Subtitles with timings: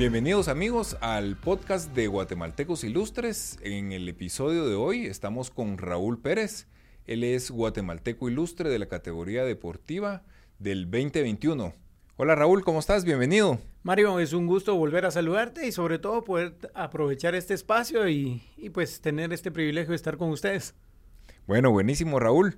[0.00, 3.58] Bienvenidos amigos al podcast de Guatemaltecos Ilustres.
[3.60, 6.68] En el episodio de hoy estamos con Raúl Pérez.
[7.06, 10.22] Él es guatemalteco ilustre de la categoría deportiva
[10.58, 11.74] del 2021.
[12.16, 13.04] Hola Raúl, ¿cómo estás?
[13.04, 13.58] Bienvenido.
[13.82, 18.42] Mario, es un gusto volver a saludarte y sobre todo poder aprovechar este espacio y,
[18.56, 20.74] y pues tener este privilegio de estar con ustedes.
[21.46, 22.56] Bueno, buenísimo Raúl.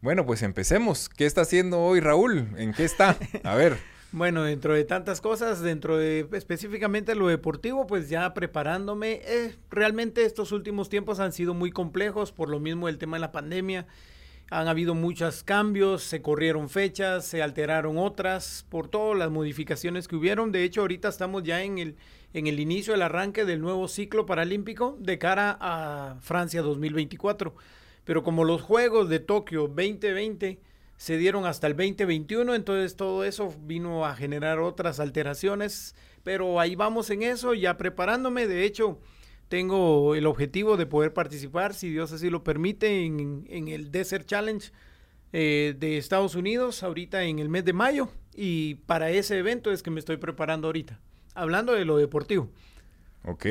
[0.00, 1.08] Bueno, pues empecemos.
[1.08, 2.48] ¿Qué está haciendo hoy Raúl?
[2.56, 3.16] ¿En qué está?
[3.44, 3.78] A ver.
[4.12, 9.20] Bueno, dentro de tantas cosas, dentro de específicamente lo deportivo, pues ya preparándome.
[9.24, 13.20] Eh, realmente estos últimos tiempos han sido muy complejos por lo mismo el tema de
[13.20, 13.86] la pandemia.
[14.50, 20.16] Han habido muchos cambios, se corrieron fechas, se alteraron otras por todas las modificaciones que
[20.16, 20.50] hubieron.
[20.50, 21.94] De hecho, ahorita estamos ya en el,
[22.34, 27.54] en el inicio del arranque del nuevo ciclo paralímpico de cara a Francia 2024.
[28.02, 30.58] Pero como los Juegos de Tokio 2020
[31.00, 36.76] se dieron hasta el 2021, entonces todo eso vino a generar otras alteraciones, pero ahí
[36.76, 39.00] vamos en eso, ya preparándome, de hecho
[39.48, 44.72] tengo el objetivo de poder participar, si Dios así lo permite, en, el Desert Challenge
[45.32, 49.82] eh, de Estados Unidos, ahorita en el mes de mayo, y para ese evento es
[49.82, 51.00] que me estoy preparando ahorita,
[51.32, 52.50] hablando de lo deportivo.
[53.24, 53.46] Ok.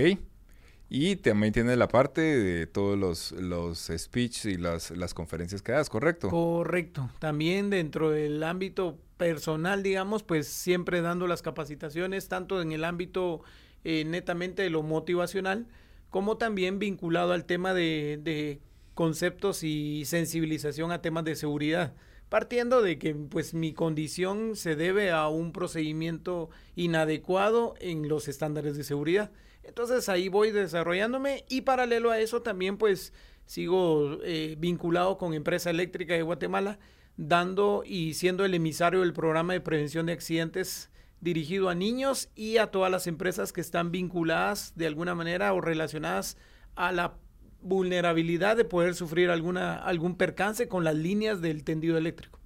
[0.90, 5.72] Y también tiene la parte de todos los, los speech y las, las conferencias que
[5.72, 6.30] das, ¿correcto?
[6.30, 7.12] Correcto.
[7.20, 13.42] También dentro del ámbito personal, digamos, pues siempre dando las capacitaciones, tanto en el ámbito
[13.84, 15.67] eh, netamente de lo motivacional,
[16.10, 18.60] como también vinculado al tema de, de
[18.95, 21.94] conceptos y sensibilización a temas de seguridad
[22.30, 28.78] partiendo de que pues mi condición se debe a un procedimiento inadecuado en los estándares
[28.78, 29.32] de seguridad.
[29.70, 33.14] Entonces ahí voy desarrollándome y paralelo a eso también pues
[33.45, 36.80] sigo eh, vinculado con Empresa Eléctrica de Guatemala,
[37.17, 40.89] dando y siendo el emisario del programa de prevención de accidentes
[41.21, 45.61] dirigido a niños y a todas las empresas que están vinculadas de alguna manera o
[45.61, 46.36] relacionadas
[46.76, 47.14] a la
[47.61, 52.39] vulnerabilidad de poder sufrir alguna, algún percance con las líneas del tendido eléctrico.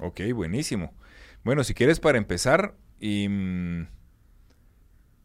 [0.00, 0.94] Ok, buenísimo.
[1.44, 3.88] Bueno, si quieres para empezar, y, mm,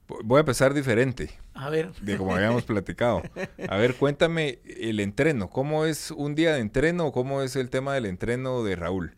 [0.08, 1.32] Voy a empezar diferente.
[1.54, 1.92] A ver.
[2.02, 3.22] De como habíamos platicado.
[3.68, 5.50] A ver, cuéntame el entreno.
[5.50, 7.12] ¿Cómo es un día de entreno?
[7.12, 9.16] ¿Cómo es el tema del entreno de Raúl?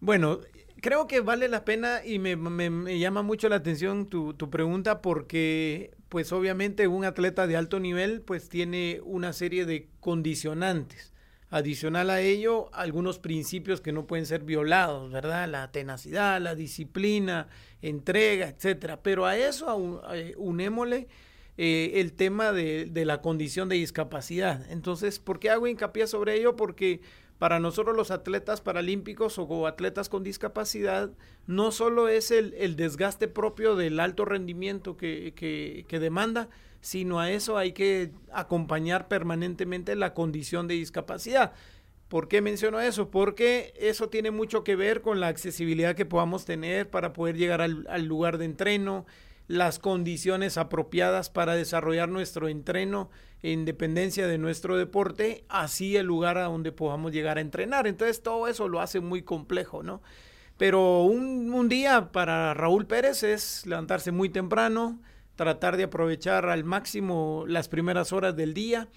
[0.00, 0.40] Bueno,
[0.80, 2.36] creo que vale la pena y me,
[2.98, 8.22] llama mucho la atención tu, tu, pregunta porque, pues obviamente un atleta de alto nivel,
[8.22, 11.09] pues tiene una serie de condicionantes.
[11.52, 15.48] Adicional a ello, algunos principios que no pueden ser violados, ¿verdad?
[15.48, 17.48] La tenacidad, la disciplina,
[17.82, 19.02] entrega, etcétera.
[19.02, 21.08] Pero a eso eh, unémosle
[21.58, 24.64] eh, el tema de, la condición de discapacidad.
[24.70, 26.54] Entonces, ¿por qué hago hincapié sobre ello?
[26.54, 27.00] Porque
[27.38, 31.10] para nosotros los atletas paralímpicos o atletas con discapacidad,
[31.48, 36.48] no solo es el, desgaste propio del alto rendimiento que demanda,
[36.80, 41.52] sino a eso hay que acompañar permanentemente la condición de discapacidad.
[42.10, 43.08] ¿Por qué menciono eso?
[43.08, 47.60] Porque eso tiene mucho que ver con la accesibilidad que podamos tener para poder llegar
[47.62, 49.06] al, lugar de entreno,
[49.46, 53.10] las condiciones apropiadas para desarrollar nuestro entreno
[53.42, 57.86] en dependencia de nuestro deporte, así el lugar a donde podamos llegar a entrenar.
[57.86, 60.02] Entonces todo eso lo hace muy complejo, ¿no?
[60.56, 64.98] Pero un, un día para Raúl Pérez es levantarse muy temprano,
[65.40, 68.88] tratar de aprovechar al máximo las primeras horas del día,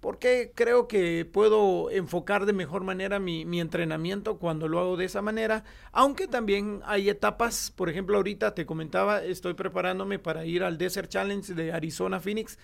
[0.00, 5.04] porque creo que puedo enfocar de mejor manera mi, mi, entrenamiento cuando lo hago de
[5.04, 5.62] esa manera,
[5.92, 11.08] aunque también hay etapas, por ejemplo ahorita te comentaba, estoy preparándome para ir al Desert
[11.08, 12.58] Challenge de Arizona Phoenix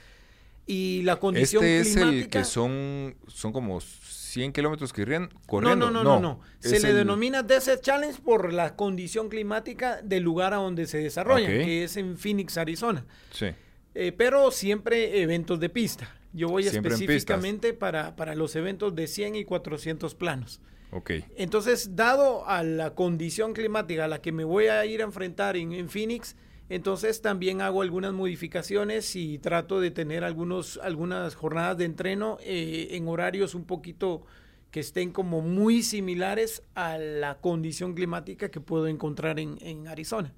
[0.66, 3.80] y la condición este es el que son, son como
[4.28, 5.90] 100 kilómetros que irían corriendo.
[5.90, 6.40] No, no, no, no.
[6.58, 11.46] Se le denomina Desert Challenge por la condición climática del lugar a donde se desarrolla,
[11.46, 13.04] que es en Phoenix, Arizona.
[13.30, 13.46] Sí.
[13.94, 16.14] Eh, pero siempre eventos de pista.
[16.32, 20.60] Yo voy específicamente para, para los eventos de 100 y 400 planos.
[20.90, 21.10] Ok.
[21.36, 25.56] Entonces, dado a la condición climática a la que me voy a ir a enfrentar
[25.56, 26.36] en, en Phoenix,
[26.68, 32.88] entonces también hago algunas modificaciones y trato de tener algunos, algunas jornadas de entreno eh,
[32.92, 34.22] en horarios un poquito
[34.70, 40.34] que estén como muy similares a la condición climática que puedo encontrar en, en Arizona.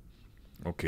[0.65, 0.85] Ok.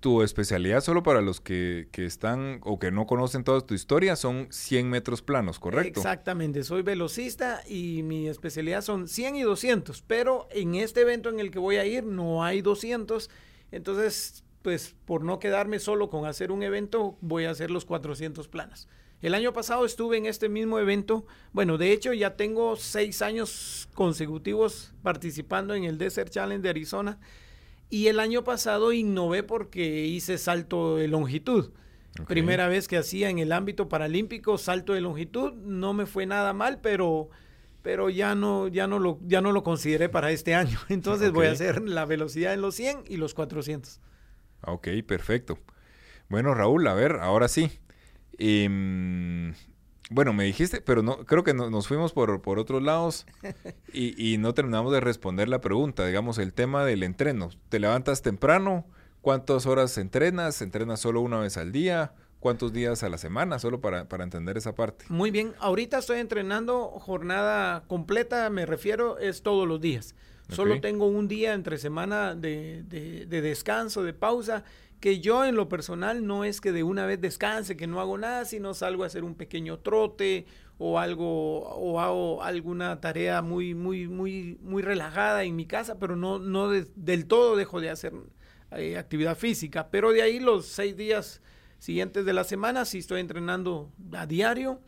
[0.00, 4.16] Tu especialidad, solo para los que, que, están o que no conocen toda tu historia,
[4.16, 6.00] son 100 metros planos, ¿correcto?
[6.00, 11.38] Exactamente, soy velocista y mi especialidad son 100 y 200, pero en este evento en
[11.38, 13.30] el que voy a ir no hay 200
[13.72, 18.48] entonces, pues por no quedarme solo con hacer un evento, voy a hacer los 400
[18.48, 18.88] planas.
[19.22, 21.26] El año pasado estuve en este mismo evento.
[21.52, 27.18] Bueno, de hecho ya tengo seis años consecutivos participando en el Desert Challenge de Arizona.
[27.90, 31.70] Y el año pasado innové porque hice salto de longitud.
[32.26, 36.52] Primera vez que hacía en el ámbito paralímpico salto de longitud, no me fue nada
[36.52, 37.30] mal, pero,
[37.82, 40.78] pero ya, no, ya, no lo, ya no lo consideré para este año.
[40.88, 44.00] Entonces voy a hacer la velocidad en los 100 y los 400.
[44.62, 45.58] Ok, perfecto.
[46.28, 47.70] Bueno, Raúl, a ver, ahora sí.
[48.38, 49.54] Em,
[50.10, 53.26] bueno, me dijiste, pero no, creo que nos fuimos por, por otros lados
[53.92, 56.06] y, y, no terminamos de responder la pregunta.
[56.06, 57.50] Digamos, el tema del entreno.
[57.68, 58.86] ¿Te levantas temprano?
[59.20, 60.62] ¿Cuántas horas entrenas?
[60.62, 62.14] ¿Entrenas solo una vez al día?
[62.40, 63.58] ¿Cuántos días a la semana?
[63.58, 65.04] Solo para, para entender esa parte.
[65.10, 70.14] Muy bien, ahorita estoy entrenando jornada completa, me refiero, es todos los días.
[70.48, 74.64] Solo tengo un día entre semana de, de, descanso, de pausa,
[74.98, 78.18] que yo en lo personal no es que de una vez descanse, que no hago
[78.18, 80.46] nada, sino salgo a hacer un pequeño trote
[80.78, 86.16] o algo, o hago alguna tarea muy, muy, muy, muy relajada en mi casa, pero
[86.16, 88.14] no, no del todo dejo de hacer
[88.72, 89.88] eh, actividad física.
[89.90, 91.42] Pero de ahí los seis días
[91.80, 94.80] siguientes de la semana sí estoy entrenando a diario.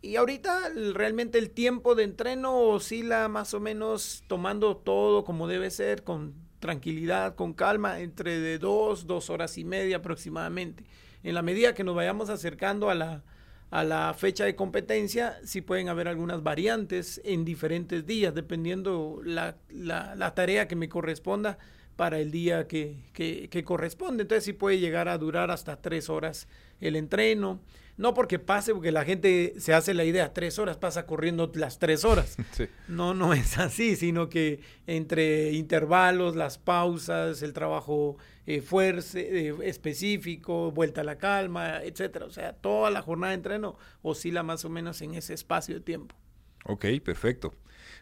[0.00, 5.70] Y ahorita realmente el tiempo de entreno oscila más o menos tomando todo como debe
[5.70, 10.84] ser, con tranquilidad, con calma, entre de dos, dos horas y media aproximadamente.
[11.22, 13.24] En la medida que nos vayamos acercando a la,
[13.70, 19.56] a la fecha de competencia, sí pueden haber algunas variantes en diferentes días, dependiendo la,
[19.70, 21.56] la, la tarea que me corresponda
[21.96, 24.22] para el día que, que, corresponde.
[24.22, 26.48] Entonces sí puede llegar a durar hasta tres horas
[26.80, 27.60] el entreno.
[27.96, 31.78] No porque pase, porque la gente se hace la idea, tres horas, pasa corriendo las
[31.78, 32.36] tres horas.
[32.88, 39.54] No, no es así, sino que entre intervalos, las pausas, el trabajo eh, fuerza, eh,
[39.62, 42.26] específico, vuelta a la calma, etcétera.
[42.26, 45.80] O sea, toda la jornada de entreno oscila más o menos en ese espacio de
[45.80, 46.16] tiempo.
[46.64, 47.54] Ok, perfecto.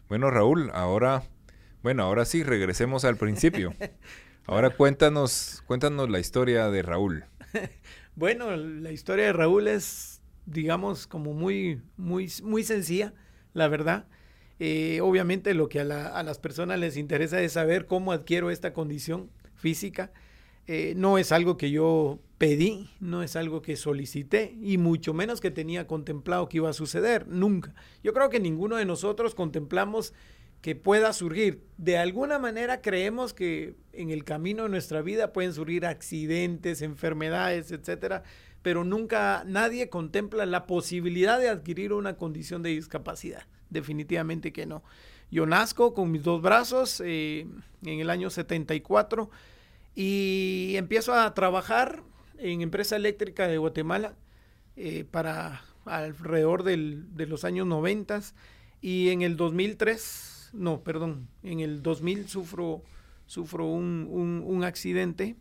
[0.08, 1.22] Bueno, Raúl, ahora
[1.82, 3.74] bueno, ahora sí, regresemos al principio.
[4.46, 7.24] Ahora cuéntanos, cuéntanos la historia de Raúl.
[8.16, 13.14] bueno, la historia de Raúl es, digamos, como muy, muy, muy sencilla,
[13.54, 14.06] la verdad.
[14.58, 19.30] Eh, obviamente lo que a, las personas les interesa es saber cómo adquiero esta condición
[19.54, 20.12] física.
[20.66, 25.40] Eh, no es algo que yo pedí, no es algo que solicité y mucho menos
[25.40, 27.74] que tenía contemplado que iba a suceder, nunca.
[28.02, 30.14] Yo creo que ninguno de nosotros contemplamos
[30.62, 31.60] que pueda surgir.
[31.76, 37.72] De alguna manera creemos que en el camino de nuestra vida pueden surgir accidentes, enfermedades,
[37.72, 38.22] etcétera,
[38.62, 43.42] pero nunca nadie contempla la posibilidad de adquirir una condición de discapacidad.
[43.70, 44.84] Definitivamente que no.
[45.32, 47.46] Yo nazco con mis dos brazos eh,
[47.84, 49.30] en el año 74
[49.96, 52.04] y empiezo a trabajar
[52.38, 54.14] en empresa eléctrica de Guatemala
[54.76, 58.20] eh, para alrededor de los años 90
[58.80, 62.82] y en el 2003 no, perdón, en el 2000 sufro,
[63.26, 65.36] sufro un, accidente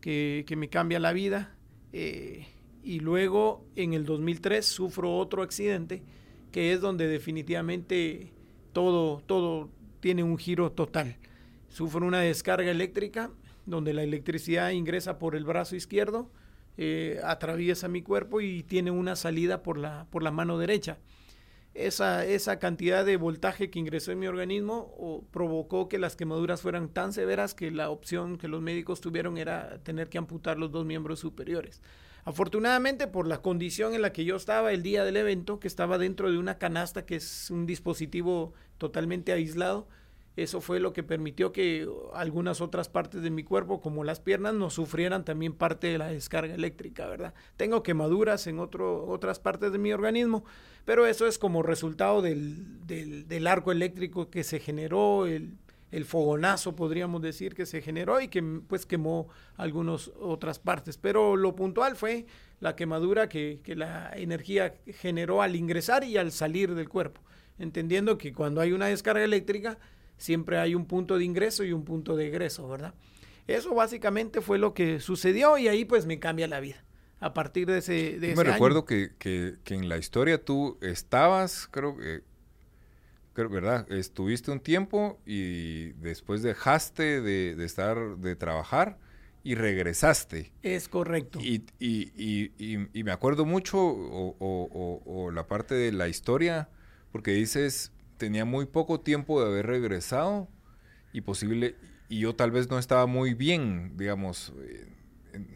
[0.00, 1.54] que, me cambia la vida
[1.92, 2.46] eh,
[2.82, 6.02] y luego en el 2003 sufro otro accidente
[6.52, 8.32] que es donde definitivamente
[8.72, 9.70] todo, todo
[10.00, 11.16] tiene un giro total.
[11.68, 13.30] Sufro una descarga eléctrica
[13.66, 16.28] donde la electricidad ingresa por el brazo izquierdo,
[16.76, 20.98] eh, atraviesa mi cuerpo y tiene una salida por la, por la mano derecha
[21.74, 26.88] esa, esa cantidad de voltaje que ingresó en mi organismo provocó que las quemaduras fueran
[26.88, 30.84] tan severas que la opción que los médicos tuvieron era tener que amputar los dos
[30.84, 31.80] miembros superiores.
[32.24, 35.96] Afortunadamente, por la condición en la que yo estaba el día del evento, que estaba
[35.96, 39.88] dentro de una canasta que es un dispositivo totalmente aislado,
[40.36, 44.54] eso fue lo que permitió que algunas otras partes de mi cuerpo, como las piernas,
[44.54, 47.34] no sufrieran también parte de la descarga eléctrica, ¿verdad?
[47.56, 50.44] Tengo quemaduras en otras partes de mi organismo,
[50.84, 55.58] pero eso es como resultado del, arco eléctrico que se generó, el,
[56.04, 60.96] fogonazo, podríamos decir, que se generó y que pues quemó algunas otras partes.
[60.96, 62.26] Pero lo puntual fue
[62.60, 67.20] la quemadura que, que la energía generó al ingresar y al salir del cuerpo,
[67.58, 69.76] entendiendo que cuando hay una descarga eléctrica,
[70.20, 72.94] siempre hay un punto de ingreso y un punto de egreso, ¿verdad?
[73.48, 76.84] Eso básicamente fue lo que sucedió y ahí pues me cambia la vida.
[77.18, 81.68] A partir de ese, de Me recuerdo Que, que, que, en la historia tú estabas,
[81.70, 82.22] creo que,
[83.32, 83.90] creo, ¿verdad?
[83.90, 88.98] Estuviste un tiempo y después dejaste de, de estar, de trabajar
[89.42, 90.52] y regresaste.
[90.62, 91.40] Es correcto.
[91.40, 96.68] Y, y, y, y me acuerdo mucho, o, o, o, la parte de la historia,
[97.10, 100.46] porque dices, tenía muy poco tiempo de haber regresado
[101.12, 101.74] y posible,
[102.08, 104.86] y yo tal vez no estaba muy bien, digamos, eh,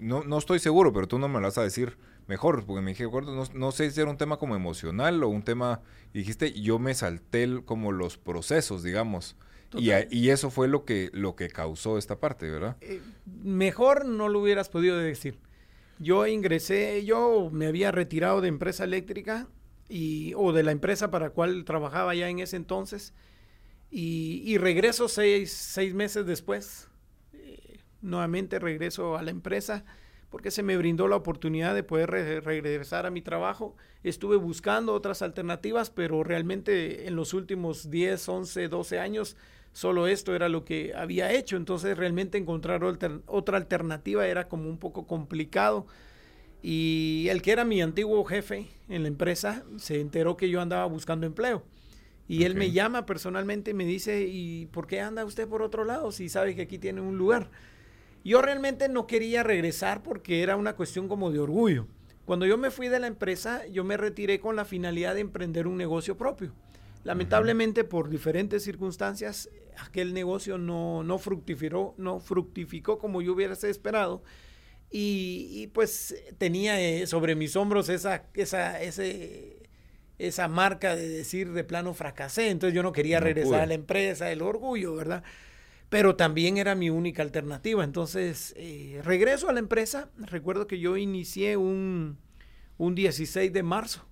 [0.01, 2.93] no, no estoy seguro, pero tú no me lo vas a decir mejor, porque me
[2.93, 6.59] dije, no, no sé si era un tema como emocional o un tema, y dijiste,
[6.59, 9.37] yo me salté como los procesos, digamos,
[9.77, 12.77] Y, y, eso fue lo que, lo que causó esta parte, ¿verdad?
[12.81, 13.03] Eh,
[13.43, 15.41] mejor no lo hubieras podido decir.
[15.99, 19.49] Yo ingresé, yo me había retirado de empresa eléctrica
[20.37, 23.15] o de la empresa para la cual trabajaba ya en ese entonces
[23.97, 26.89] y, regreso seis, seis, meses después.
[27.33, 29.85] Eh, nuevamente regreso a la empresa
[30.31, 33.77] porque se me brindó la oportunidad de poder regresar a mi trabajo.
[34.03, 39.37] Estuve buscando otras alternativas, pero realmente en los últimos 10, 11, 12 años
[39.73, 41.57] solo esto era lo que había hecho.
[41.57, 45.87] Entonces realmente encontrar otra alternativa era como un poco complicado.
[46.67, 50.87] Y el que era mi antiguo jefe en la empresa se enteró que yo andaba
[50.87, 51.63] buscando empleo.
[52.27, 55.85] Y él me llama personalmente y me dice, ¿y por qué anda usted por otro
[55.85, 57.51] lado si sabe que aquí tiene un lugar?
[58.25, 61.87] Yo realmente no quería regresar porque era una cuestión como de orgullo.
[62.25, 65.67] Cuando yo me fui de la empresa, yo me retiré con la finalidad de emprender
[65.67, 66.55] un negocio propio.
[67.03, 69.51] Lamentablemente, por diferentes circunstancias,
[69.85, 74.23] aquel negocio no, no, fructificó, no fructificó como yo hubiera esperado.
[74.97, 79.65] Y, pues tenía eh, sobre mis hombros esa, esa, ese,
[80.19, 82.51] esa marca de decir de plano fracasé.
[82.51, 85.25] Entonces yo no quería regresar a la empresa, el orgullo, ¿verdad?
[85.95, 87.85] pero también era mi única alternativa.
[87.85, 90.11] Entonces, eh, regreso a la empresa.
[90.17, 92.19] Recuerdo que yo inicié un,
[92.79, 94.05] 16 de marzo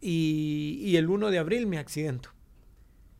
[0.00, 2.35] y, el 1 de abril me accidento.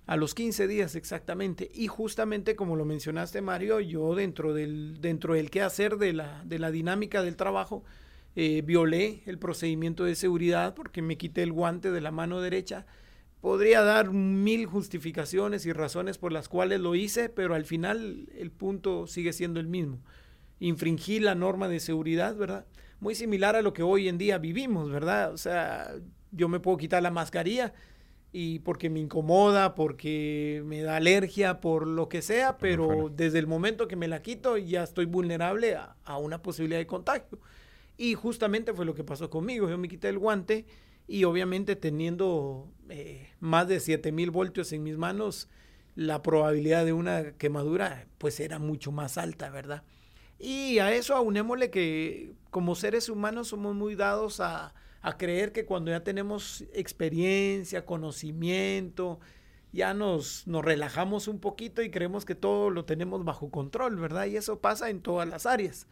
[0.07, 1.71] A los 15 días exactamente.
[1.75, 6.59] Y justamente como lo mencionaste, Mario, yo dentro del, dentro del quehacer de la, de
[6.59, 7.85] la dinámica del trabajo,
[8.37, 12.87] eh, violé el procedimiento de seguridad porque me quité el guante de la mano derecha
[13.41, 18.51] Podría dar mil justificaciones y razones por las cuales lo hice, pero al final el
[18.51, 20.01] punto sigue siendo el mismo.
[20.59, 22.67] Infringí la norma de seguridad, ¿verdad?
[22.99, 25.33] Muy similar a lo que hoy en día vivimos, ¿verdad?
[25.33, 25.95] O sea,
[26.33, 27.73] yo me puedo quitar la mascarilla
[28.33, 33.47] y porque me incomoda, porque me da alergia, por lo que sea, pero desde el
[33.47, 37.39] momento que me la quito ya estoy vulnerable a, a una posibilidad de contagio.
[37.97, 39.71] Y justamente fue lo que pasó conmigo.
[39.71, 40.67] Yo me quité el guante
[41.09, 45.49] y obviamente teniendo eh, más de 7000 voltios en mis manos,
[45.95, 49.83] la probabilidad de una quemadura pues era mucho más alta, ¿verdad?
[50.39, 54.75] Y a eso aunémosle que como seres humanos somos muy dados a,
[55.07, 59.21] a creer que cuando ya tenemos experiencia, conocimiento,
[59.73, 64.27] ya nos, nos relajamos un poquito y creemos que todo lo tenemos bajo control, ¿verdad?
[64.27, 65.87] Y eso pasa en todas las áreas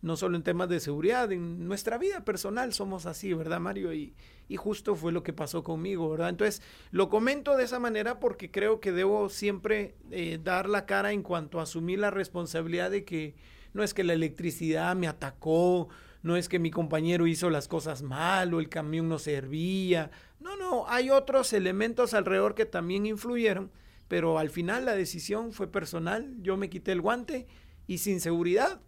[0.00, 3.92] no solo en temas de seguridad, en nuestra vida personal somos así, ¿verdad, Mario?
[3.92, 4.14] Y,
[4.48, 6.28] y, justo fue lo que pasó conmigo, ¿verdad?
[6.28, 11.10] Entonces, lo comento de esa manera porque creo que debo siempre eh, dar la cara
[11.10, 13.34] en cuanto a asumir la responsabilidad de que
[13.72, 15.88] no es que la electricidad me atacó,
[16.22, 20.10] no es que mi compañero hizo las cosas mal o el camión no servía.
[20.40, 23.70] No, no, hay otros elementos alrededor que también influyeron,
[24.08, 27.46] pero al final la decisión fue personal, yo me quité el guante
[27.86, 28.80] y sin seguridad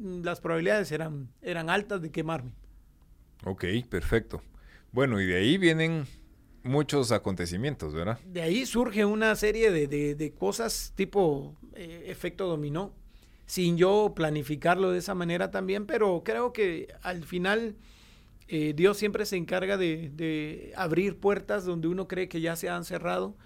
[0.00, 2.52] las probabilidades eran, eran altas de quemarme.
[3.44, 4.42] Ok, perfecto.
[4.92, 6.06] Bueno, y de ahí vienen
[6.62, 8.18] muchos acontecimientos, ¿verdad?
[8.24, 12.94] De ahí surge una serie de, cosas tipo eh, efecto dominó,
[13.46, 17.76] sin yo planificarlo de esa manera también, pero creo que al final
[18.48, 22.68] eh, Dios siempre se encarga de, de, abrir puertas donde uno cree que ya se
[22.68, 23.36] han cerrado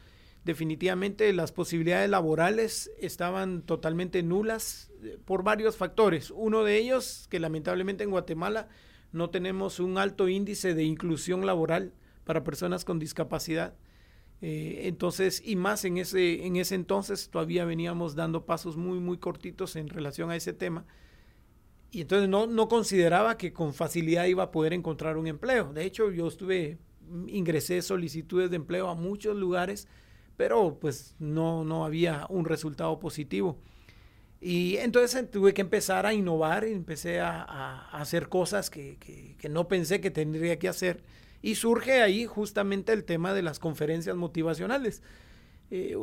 [0.47, 6.31] definitivamente las posibilidades laborales estaban totalmente nulas eh, por varios factores.
[6.31, 8.69] Uno de ellos, que lamentablemente en Guatemala
[9.11, 11.93] no tenemos un alto índice de inclusión laboral
[12.25, 13.75] para personas con discapacidad.
[14.43, 19.19] Eh, entonces, y más en ese, en ese entonces, todavía veníamos dando pasos muy, muy
[19.19, 20.85] cortitos en relación a ese tema.
[21.91, 25.73] Y entonces no, no consideraba que con facilidad iba a poder encontrar un empleo.
[25.73, 26.79] De hecho, yo estuve,
[27.29, 29.89] ingresé solicitudes de empleo a muchos lugares
[30.37, 33.59] pero pues no, no había un resultado positivo.
[34.41, 40.01] Y entonces tuve que empezar a innovar empecé a, hacer cosas que, que, no pensé
[40.01, 41.03] que tendría que hacer.
[41.47, 45.01] Y surge ahí justamente el tema de las conferencias motivacionales.
[45.71, 45.97] Eh,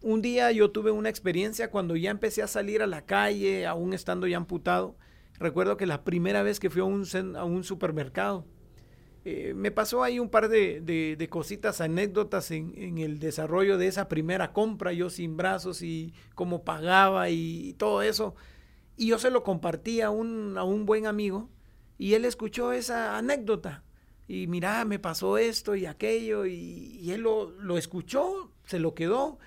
[0.00, 3.94] un día yo tuve una experiencia cuando ya empecé a salir a la calle, aún
[3.94, 4.94] estando ya amputado.
[5.40, 8.46] Recuerdo que la primera vez que fui a un, a un supermercado,
[9.24, 14.52] eh, me pasó ahí un par de, cositas, anécdotas en, el desarrollo de esa primera
[14.52, 18.36] compra, yo sin brazos y cómo pagaba y, todo eso.
[18.96, 21.50] Y yo se lo compartí a un, a un buen amigo
[21.98, 23.82] y él escuchó esa anécdota.
[24.28, 29.38] Y mira, me pasó esto y aquello y, él lo, escuchó, se lo quedó.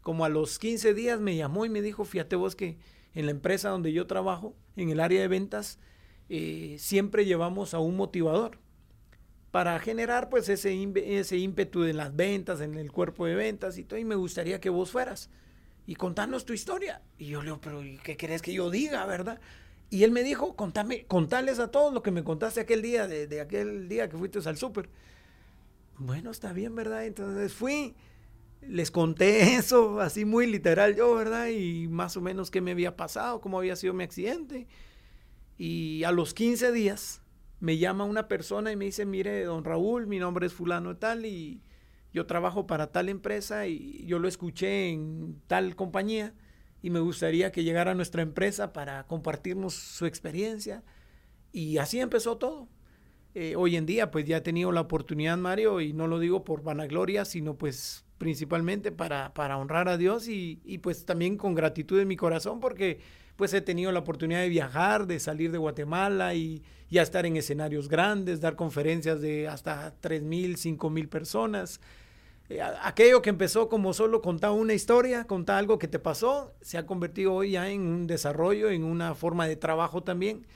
[0.00, 2.78] Como a los 15 días me llamó y me dijo, fíjate vos que
[3.14, 5.78] en la empresa donde yo trabajo, en el área de ventas,
[6.28, 8.58] eh, siempre llevamos a un motivador
[9.50, 10.76] para generar pues ese,
[11.18, 14.60] ese ímpetu de las ventas, en el cuerpo de ventas y todo, y me gustaría
[14.60, 15.30] que vos fueras.
[15.86, 17.00] y contanos tu historia.
[17.16, 19.40] Y yo le digo, pero ¿qué querés que yo diga, verdad?
[19.90, 23.40] Y él me dijo, contame, contales a todos lo que me contaste aquel día, de,
[23.40, 24.90] aquel día que fuiste al súper.
[25.96, 27.06] Bueno, está bien, ¿verdad?
[27.06, 27.94] Entonces fui,
[28.60, 31.48] les conté eso, así muy literal yo, ¿verdad?
[31.48, 34.66] Y más o menos qué me había pasado, cómo había sido mi accidente.
[35.56, 37.22] Y a los 15 días
[37.58, 41.24] me llama una persona y me dice, mire, don Raúl, mi nombre es fulano tal
[41.24, 41.62] y
[42.12, 46.34] yo trabajo para tal empresa y yo lo escuché en tal compañía
[46.82, 50.82] y me gustaría que llegara a nuestra empresa para compartirnos su experiencia.
[51.52, 52.68] Y así empezó todo.
[53.34, 56.44] Eh, hoy en día pues ya he tenido la oportunidad, Mario, y no lo digo
[56.44, 61.54] por vanagloria, sino pues principalmente para, para honrar a Dios y, y, pues también con
[61.54, 62.98] gratitud en mi corazón porque
[63.36, 67.36] pues he tenido la oportunidad de viajar, de salir de Guatemala y ya estar en
[67.36, 71.80] escenarios grandes, dar conferencias de hasta 3.000, 5.000 personas.
[72.48, 76.78] Eh, aquello que empezó como solo contar una historia, contar algo que te pasó, se
[76.78, 80.46] ha convertido hoy ya en un desarrollo, en una forma de trabajo también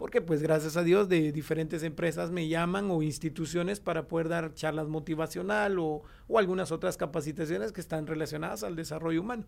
[0.00, 4.54] porque pues gracias a Dios de diferentes empresas me llaman o instituciones para poder dar
[4.54, 6.00] charlas motivacional o,
[6.34, 9.44] algunas otras capacitaciones que están relacionadas al desarrollo humano.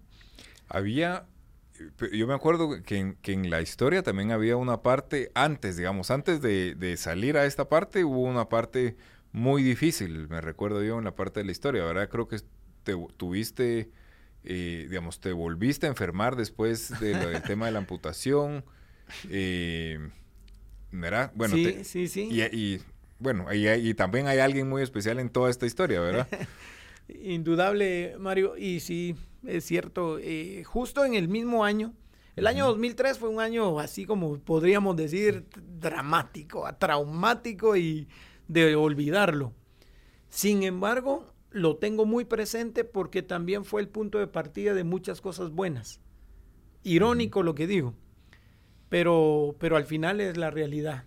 [0.68, 1.25] Había,
[2.12, 6.11] yo me acuerdo que en, que en la historia también había una parte antes, digamos,
[6.11, 8.94] antes de, de, salir a esta parte hubo una parte
[9.32, 12.08] muy difícil, me recuerdo yo en la parte de la historia, ¿verdad?
[12.08, 12.38] Creo que
[12.82, 13.90] te, tuviste,
[14.44, 18.64] eh, digamos, te volviste a enfermar después de del tema de la amputación.
[19.30, 19.98] Eh,
[20.90, 21.32] ¿verdad?
[21.34, 22.28] Bueno, sí, sí, sí.
[22.30, 22.80] Y,
[23.18, 26.28] bueno, y, y, también hay alguien muy especial en toda esta historia, ¿verdad?
[27.08, 28.56] Indudable, Mario.
[28.56, 30.18] Y sí, es cierto.
[30.18, 31.94] Eh, justo en el mismo año,
[32.36, 35.46] el año 2003 fue un año así como podríamos decir
[35.78, 38.09] dramático, traumático y
[38.52, 39.52] de olvidarlo.
[40.28, 45.20] Sin embargo, lo tengo muy presente porque también fue el punto de partida de muchas
[45.20, 46.00] cosas buenas.
[46.82, 47.94] Irónico lo que digo
[48.92, 51.06] pero, pero al final es la realidad.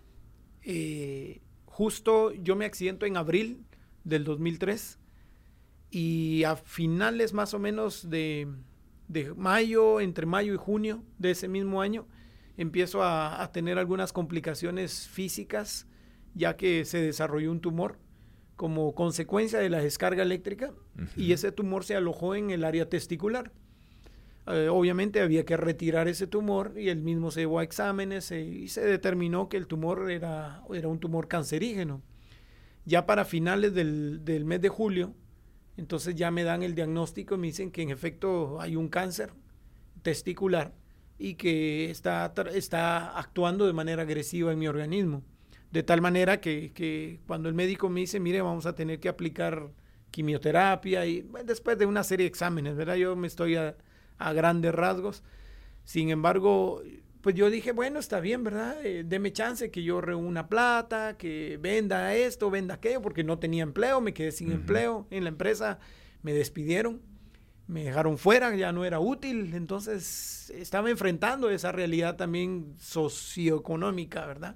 [0.63, 3.63] Eh, justo yo me accidento en abril
[4.03, 4.97] del 2003
[5.91, 8.47] y a finales más o menos de,
[9.07, 12.07] de mayo, entre mayo y junio de ese mismo año,
[12.57, 15.87] empiezo a, a, tener algunas complicaciones físicas,
[16.35, 17.97] ya que se desarrolló un tumor
[18.55, 21.09] como consecuencia de la descarga eléctrica uh -huh.
[21.17, 23.51] y ese tumor se alojó en el área testicular.
[24.47, 28.41] Eh, obviamente había que retirar ese tumor y él mismo se llevó a exámenes eh,
[28.41, 32.03] y se determinó que el tumor era, era un tumor cancerígeno.
[32.85, 35.15] Ya para finales del, del, mes de julio,
[35.77, 39.33] entonces ya me dan el diagnóstico y me dicen que en efecto hay un cáncer
[40.03, 40.75] testicular
[41.17, 45.23] y que está, está actuando de manera agresiva en mi organismo.
[45.75, 49.09] De tal manera que, que cuando el médico me dice, mire, vamos a tener que
[49.09, 49.69] aplicar
[50.11, 52.95] quimioterapia y bueno, después de una serie de exámenes, ¿verdad?
[52.95, 53.55] Yo me estoy...
[53.55, 53.75] A,
[54.17, 55.23] a grandes rasgos.
[55.83, 56.81] Sin embargo,
[57.21, 58.83] pues yo dije, bueno, está bien, ¿verdad?
[58.83, 63.63] Eh, deme chance que yo reúna plata, que venda esto, venda aquello, porque no tenía
[63.63, 64.55] empleo, me quedé sin uh -huh.
[64.55, 65.79] empleo en la empresa,
[66.23, 67.01] me despidieron,
[67.67, 74.55] me dejaron fuera, ya no era útil, entonces estaba enfrentando esa realidad también socioeconómica, ¿verdad?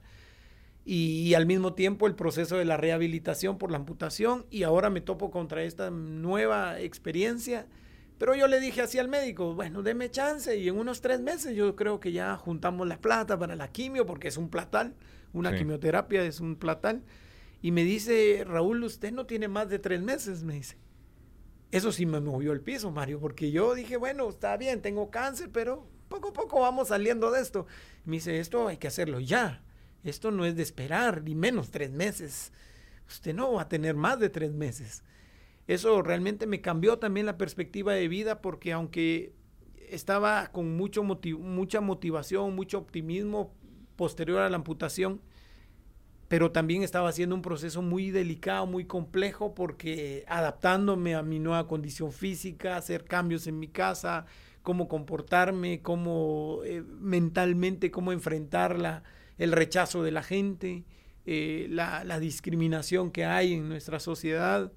[0.91, 4.89] Y, y, al mismo tiempo el proceso de la rehabilitación por la amputación y ahora
[4.89, 7.67] me topo contra esta nueva experiencia
[8.19, 11.55] pero yo le dije así al médico, bueno, deme chance y en unos tres meses
[11.55, 14.93] yo creo que ya juntamos la plata para la quimio, porque es un platal,
[15.31, 15.59] una sí.
[15.59, 17.01] quimioterapia es un platal.
[17.61, 20.77] Y me dice, Raúl, usted no tiene más de tres meses, me dice.
[21.71, 25.49] Eso sí me movió el piso, Mario, porque yo dije, bueno, está bien, tengo cáncer,
[25.53, 27.67] pero poco a poco vamos saliendo de esto.
[28.03, 29.63] me dice, esto hay que hacerlo ya.
[30.03, 32.51] Esto no es de esperar, ni menos tres meses.
[33.07, 35.03] Usted no va a tener más de tres meses
[35.69, 39.33] eso realmente me cambió también la perspectiva de vida porque aunque
[39.87, 43.53] estaba con mucho motiv mucha motivación, mucho optimismo
[43.95, 45.21] posterior a la amputación,
[46.27, 51.67] pero también estaba haciendo un proceso muy delicado, muy complejo, porque adaptándome a mi nueva
[51.67, 54.25] condición física, hacer cambios en mi casa,
[54.63, 59.03] cómo comportarme, cómo eh, mentalmente, cómo enfrentar
[59.39, 60.83] el rechazo de la gente,
[61.25, 64.71] eh, la, la discriminación que hay en nuestra sociedad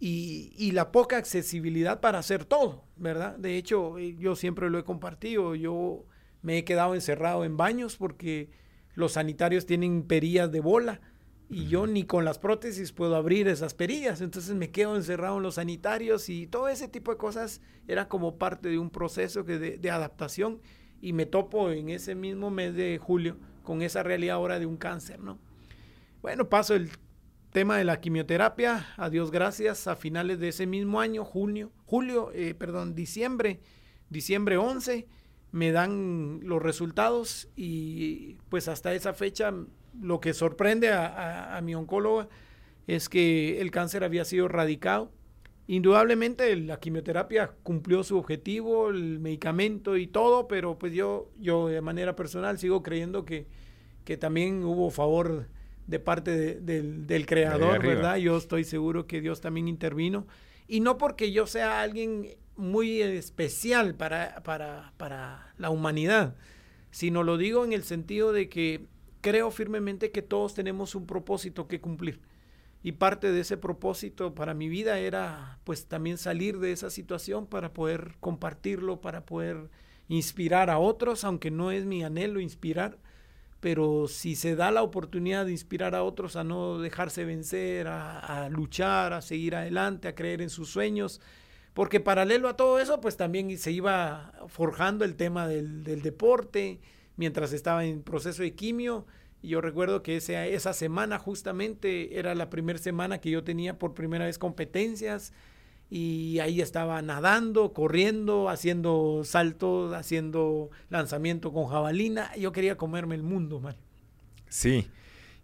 [0.00, 3.36] y, y, la poca accesibilidad para hacer todo, ¿verdad?
[3.36, 6.06] De hecho, eh, yo siempre lo he compartido, yo
[6.40, 8.50] me he quedado encerrado en baños porque
[8.94, 11.02] los sanitarios tienen perillas de bola
[11.50, 15.42] y yo ni con las prótesis puedo abrir esas perillas, entonces me quedo encerrado en
[15.42, 19.58] los sanitarios y todo ese tipo de cosas era como parte de un proceso que
[19.58, 20.60] de, de adaptación
[21.02, 23.36] y me topo en ese mismo mes de julio
[23.70, 25.38] con esa realidad ahora de un cáncer, ¿no?
[26.22, 26.90] Bueno, paso el
[27.52, 32.32] tema de la quimioterapia, a Dios gracias, a finales de ese mismo año, junio, julio,
[32.34, 33.60] eh, perdón, diciembre
[34.08, 35.06] diciembre 11,
[35.52, 39.54] me dan los resultados y pues hasta esa fecha
[40.02, 42.28] lo que sorprende a, mi oncóloga
[42.88, 45.12] es que el cáncer había sido erradicado.
[45.70, 51.80] Indudablemente la quimioterapia cumplió su objetivo, el medicamento y todo, pero pues yo, yo de
[51.80, 53.46] manera personal sigo creyendo que,
[54.04, 55.46] que también hubo favor
[55.86, 58.16] de parte del, del, creador, ¿verdad?
[58.16, 60.26] Yo estoy seguro que Dios también intervino.
[60.66, 66.34] Y no porque yo sea alguien muy especial para, para, para la humanidad,
[66.90, 68.86] sino lo digo en el sentido de que
[69.20, 72.18] creo firmemente que todos tenemos un propósito que cumplir.
[72.82, 77.46] Y parte de ese propósito para mi vida era pues también salir de esa situación
[77.46, 79.68] para poder compartirlo, para poder
[80.08, 82.98] inspirar a otros, aunque no es mi anhelo inspirar,
[83.60, 88.48] pero si se da la oportunidad de inspirar a otros a no dejarse vencer, a,
[88.50, 91.20] luchar, a seguir adelante, a creer en sus sueños,
[91.74, 96.80] porque paralelo a todo eso, pues también se iba forjando el tema del, deporte,
[97.16, 99.06] mientras estaba en proceso de quimio.
[99.42, 103.78] Y yo recuerdo que ese, esa semana justamente era la primera semana que yo tenía
[103.78, 105.32] por primera vez competencias
[105.90, 112.34] y ahí estaba nadando, corriendo, haciendo saltos, haciendo lanzamiento con jabalina.
[112.36, 113.76] Yo quería comerme el mundo, man.
[114.48, 114.88] Sí,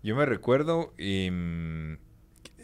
[0.02, 1.30] yo me recuerdo y,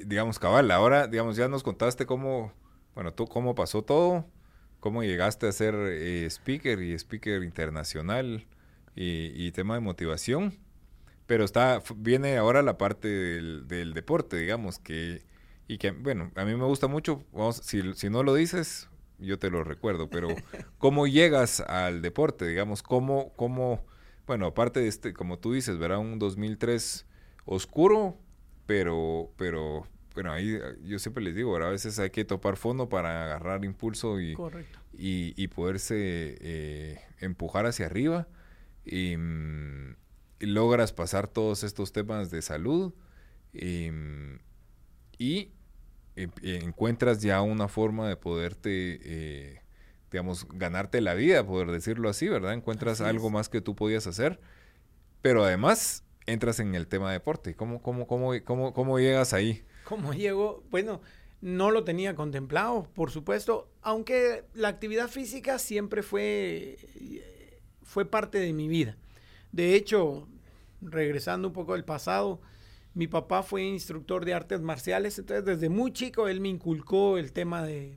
[0.04, 2.52] digamos, cabal, ahora, digamos, ya nos contaste cómo,
[2.94, 4.26] bueno, tú cómo pasó todo,
[4.78, 8.46] cómo llegaste a ser eh, speaker y speaker internacional
[8.94, 10.58] y, tema de motivación.
[11.32, 15.22] Pero está, viene ahora la parte del, del deporte, digamos, que
[15.66, 19.38] y que, bueno, a mí me gusta mucho, vamos, si, si no lo dices, yo
[19.38, 20.28] te lo recuerdo, pero
[20.78, 22.46] ¿cómo llegas al deporte?
[22.46, 23.82] Digamos, ¿cómo, cómo,
[24.26, 27.06] bueno, aparte de este, como tú dices, verá un 2003
[27.46, 28.18] oscuro,
[28.66, 33.24] pero, pero, bueno, ahí yo siempre les digo, a veces hay que topar fondo para
[33.24, 34.36] agarrar impulso y,
[34.92, 35.96] y, poderse
[36.42, 38.28] eh, empujar hacia arriba
[38.84, 40.01] y, mm, y,
[40.42, 42.92] logras pasar todos estos temas de salud
[43.52, 44.38] y, mm,
[45.18, 45.52] y
[46.16, 46.28] eh,
[46.62, 49.62] encuentras ya una forma de poderte, eh,
[50.10, 52.52] digamos, ganarte la vida, poder decirlo así, ¿verdad?
[52.52, 54.40] Encuentras algo más que tú podías hacer,
[55.22, 57.54] pero además entras en el tema deporte.
[57.54, 59.64] ¿Cómo, cómo, cómo, cómo, cómo llegas ahí?
[59.84, 60.62] ¿Cómo llego?
[60.70, 61.00] Bueno,
[61.40, 66.76] no lo tenía contemplado, por supuesto, aunque la actividad física siempre fue,
[67.82, 68.96] fue parte de mi vida.
[69.50, 70.28] De hecho,
[70.82, 72.40] regresando un poco al pasado,
[72.94, 77.32] mi papá fue instructor de artes marciales, entonces desde muy chico él me inculcó el
[77.32, 77.96] tema de,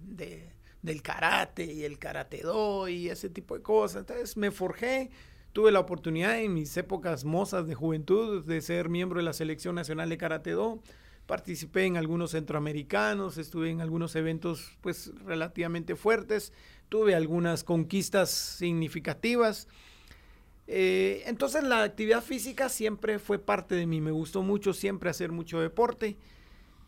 [0.82, 4.02] del karate y el karate do y ese tipo de cosas.
[4.02, 5.10] Entonces me forjé,
[5.52, 9.76] tuve la oportunidad en mis épocas mozas de juventud de ser miembro de la Selección
[9.76, 10.80] Nacional de Karate Do.
[11.26, 16.54] Participé en algunos centroamericanos, estuve en algunos eventos pues relativamente fuertes,
[16.88, 19.68] tuve algunas conquistas significativas.
[20.68, 25.32] Eh, entonces la actividad física siempre fue parte de mí, me gustó mucho siempre hacer
[25.32, 26.18] mucho deporte,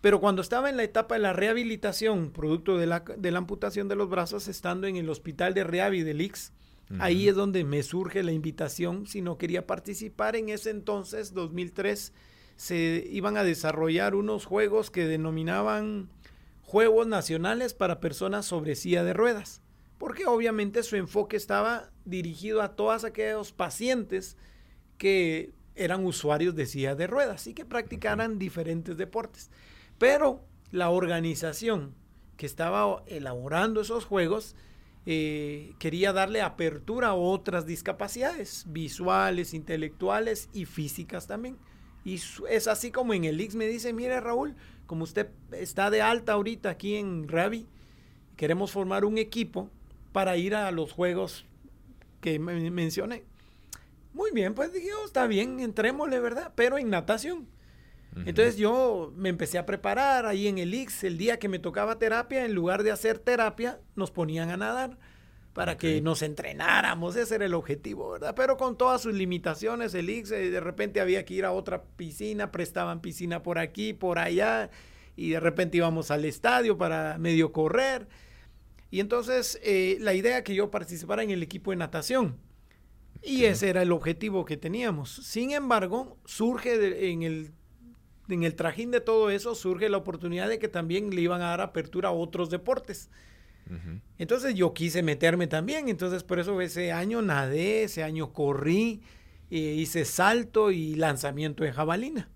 [0.02, 3.88] pero cuando estaba en la etapa de la rehabilitación, producto de la, de la amputación
[3.88, 6.54] de los brazos, estando en el hospital de Rehabi del IX,
[7.00, 12.14] ahí es donde me surge la invitación, si no quería participar en ese entonces, 2003,
[12.56, 16.10] se iban a desarrollar unos juegos que denominaban
[16.64, 19.62] Juegos Nacionales para Personas sobre silla de ruedas
[19.98, 24.38] porque obviamente su enfoque estaba dirigido a todos aquellos pacientes
[24.98, 29.50] que eran usuarios de silla de ruedas y que practicaran diferentes deportes.
[29.98, 31.96] Pero la organización
[32.36, 34.56] que estaba elaborando esos juegos
[35.06, 41.58] eh, quería darle apertura a otras discapacidades, visuales, intelectuales y físicas también.
[42.04, 44.56] Y es así como en el Ix me dice, mire Raúl,
[44.86, 47.68] como usted está de alta ahorita aquí en Ravi,
[48.36, 49.70] queremos formar un equipo
[50.18, 51.46] para ir a los juegos
[52.22, 53.24] que mencioné.
[54.14, 56.54] Muy bien, pues dije, oh, está bien, entrémosle, ¿verdad?
[56.56, 57.48] Pero en natación.
[58.26, 62.00] Entonces yo me empecé a preparar ahí en el Ix, el día que me tocaba
[62.00, 64.98] terapia, en lugar de hacer terapia, nos ponían a nadar
[65.54, 68.34] para que nos entrenáramos, ese era el objetivo, ¿verdad?
[68.36, 71.84] Pero con todas sus limitaciones, el Ix, eh, de repente había que ir a otra
[71.96, 74.72] piscina, prestaban piscina por aquí, por allá,
[75.16, 78.08] y de repente íbamos al estadio para medio correr.
[78.90, 82.38] Y entonces eh, la idea que yo participara en el equipo de natación.
[83.22, 85.12] Y ese era el objetivo que teníamos.
[85.12, 87.52] Sin embargo, surge en, el,
[88.30, 91.50] en el trajín de todo eso, surge la oportunidad de que también le iban a
[91.50, 93.10] dar apertura a otros deportes.
[94.18, 95.90] Entonces yo quise meterme también.
[95.90, 99.02] Entonces por eso ese año nadé, ese año corrí,
[99.50, 102.30] eh, hice salto y lanzamiento de jabalina.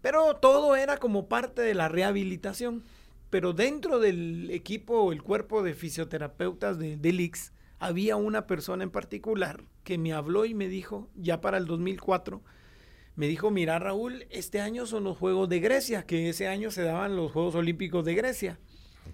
[0.00, 2.82] Pero todo era como parte de la rehabilitación.
[3.30, 7.32] Pero dentro del equipo o el cuerpo de fisioterapeutas de, de
[7.78, 12.42] había una persona en particular que me habló y me dijo, ya para el 2004,
[13.14, 16.82] me dijo, mira Raúl, este año son los Juegos de Grecia, que ese año se
[16.82, 18.58] daban los Juegos Olímpicos de Grecia.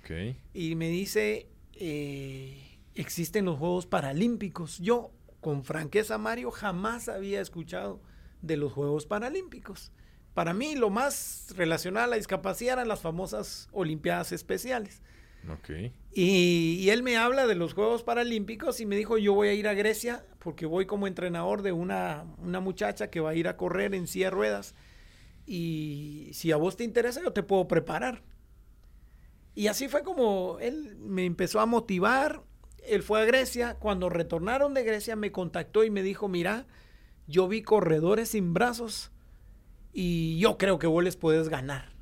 [0.00, 0.36] Okay.
[0.52, 4.78] Y me dice, eh, existen los Juegos Paralímpicos.
[4.78, 8.00] Yo, con franqueza, Mario, jamás había escuchado
[8.42, 9.92] de los Juegos Paralímpicos.
[10.34, 15.00] Para mí, lo más relacionado a la discapacidad eran las famosas Olimpiadas Especiales.
[15.60, 15.92] Okay.
[16.12, 19.68] Y, él me habla de los Juegos Paralímpicos y me dijo, yo voy a ir
[19.68, 23.56] a Grecia porque voy como entrenador de una, una muchacha que va a ir a
[23.56, 24.74] correr en silla de ruedas.
[25.46, 28.22] Y si a vos te interesa, yo te puedo preparar.
[29.54, 32.42] Y así fue como él me empezó a motivar.
[32.84, 33.74] Él fue a Grecia.
[33.74, 36.66] Cuando retornaron de Grecia me contactó y me dijo, mira,
[37.26, 39.12] yo vi corredores sin brazos
[39.94, 41.92] y yo creo que vos les puedes ganar.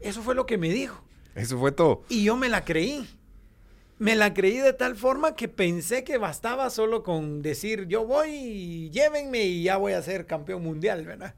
[0.00, 1.02] Eso fue lo que me dijo.
[1.36, 2.02] Eso fue todo.
[2.08, 3.08] Y yo me la creí.
[3.98, 8.90] Me la creí de tal forma que pensé que bastaba solo con decir, yo voy,
[8.90, 11.36] llévenme y ya voy a ser campeón mundial, ¿verdad?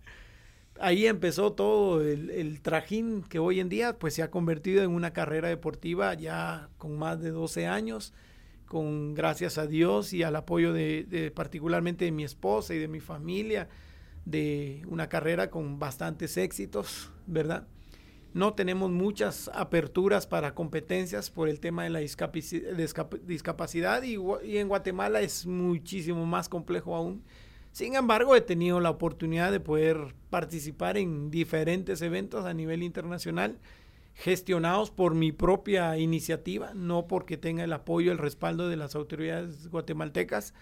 [0.81, 5.12] Ahí empezó todo el, trajín que hoy en día pues se ha convertido en una
[5.12, 8.14] carrera deportiva ya con más de 12 años,
[8.66, 13.01] con gracias a Dios y al apoyo de particularmente de mi esposa y de mi
[13.01, 13.68] familia,
[14.24, 17.66] de una carrera con bastantes éxitos, ¿verdad?
[18.32, 24.16] No tenemos muchas aperturas para competencias por el tema de la discapacidad y,
[24.56, 27.22] en Guatemala es muchísimo más complejo aún.
[27.70, 33.58] Sin embargo, he tenido la oportunidad de poder participar en diferentes eventos a nivel internacional
[34.14, 39.68] gestionados por mi propia iniciativa, no porque tenga el apoyo, el respaldo de las autoridades
[39.68, 40.54] guatemaltecas.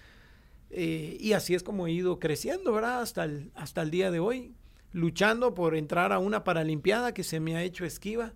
[0.72, 3.02] Eh, y así es como he ido creciendo, ¿verdad?
[3.02, 4.54] Hasta el, hasta el día de hoy
[4.92, 8.32] luchando por entrar a una Paralimpiada que se me ha hecho esquiva.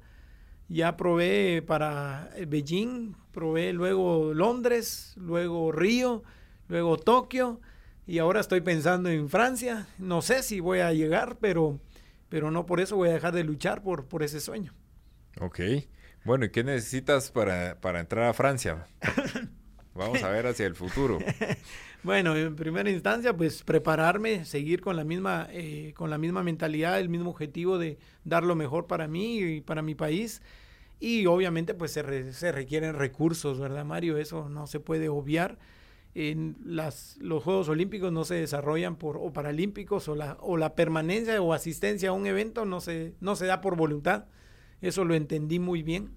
[0.68, 6.24] Ya probé para eh, Beijing, probé luego Londres, luego Río,
[6.68, 7.60] luego Tokio
[8.06, 9.86] y ahora estoy pensando en Francia.
[9.98, 11.80] No sé si voy a llegar, pero,
[12.28, 14.74] pero no por eso voy a dejar de luchar por, por ese sueño.
[15.40, 15.60] Ok.
[16.24, 18.86] Bueno, ¿y qué necesitas para, para entrar a Francia?
[19.94, 21.18] Vamos a ver hacia el futuro.
[22.06, 27.00] bueno, en primera instancia, pues prepararme, seguir con la misma, eh, con la misma mentalidad,
[27.00, 30.40] el mismo objetivo de dar lo mejor para mí y para mi país.
[31.00, 34.18] Y obviamente, pues se, requieren recursos, ¿verdad, Mario?
[34.18, 35.58] Eso no se puede obviar.
[36.14, 40.76] En las, los Juegos Olímpicos no se desarrollan por, o Paralímpicos, o la, o la
[40.76, 44.26] permanencia o asistencia a un evento no se, no se da por voluntad.
[44.80, 46.12] Eso lo entendí muy bien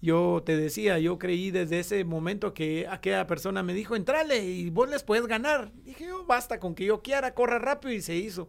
[0.00, 4.70] yo te decía, yo creí desde ese momento que aquella persona me dijo, entrale y
[4.70, 5.72] vos les puedes ganar.
[5.84, 8.48] Dije, yo, basta con que yo quiera, corra rápido y se hizo.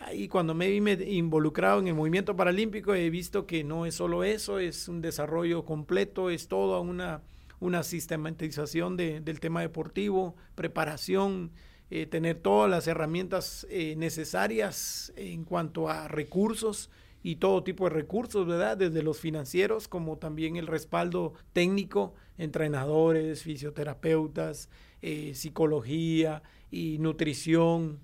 [0.00, 0.78] Ahí cuando me vi
[1.16, 5.66] involucrado en el movimiento paralímpico he visto que no es solo eso, es un desarrollo
[5.66, 7.22] completo, es toda una,
[7.60, 11.52] una sistematización del tema deportivo, preparación,
[11.90, 16.88] eh, tener todas las herramientas eh, necesarias en cuanto a recursos
[17.22, 18.76] y todo tipo de recursos, ¿verdad?
[18.76, 24.68] Desde los financieros como también el respaldo técnico, entrenadores, fisioterapeutas,
[25.02, 28.00] eh, psicología y nutrición.